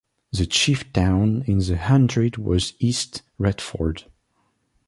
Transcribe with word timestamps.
The 0.31 0.47
chief 0.47 0.91
town 0.93 1.43
in 1.45 1.59
the 1.59 1.77
hundred 1.77 2.37
was 2.37 2.73
East 2.79 3.21
Retford. 3.37 4.05